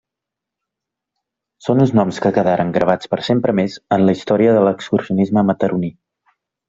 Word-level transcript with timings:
Són 1.65 1.83
uns 1.83 1.93
noms 1.99 2.19
que 2.23 2.31
quedaran 2.37 2.71
gravats 2.77 3.11
per 3.11 3.19
sempre 3.27 3.55
més 3.61 3.77
en 3.99 4.07
la 4.09 4.17
història 4.19 4.57
de 4.57 4.65
l’excursionisme 4.69 5.45
mataroní. 5.51 5.93